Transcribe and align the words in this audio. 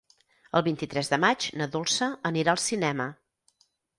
El 0.59 0.63
vint-i-tres 0.67 1.09
de 1.11 1.19
maig 1.25 1.45
na 1.61 1.67
Dolça 1.75 2.09
anirà 2.31 2.57
al 2.57 2.61
cinema. 2.65 3.09